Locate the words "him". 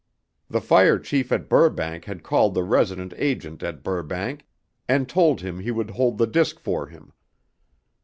5.41-5.59, 6.87-7.13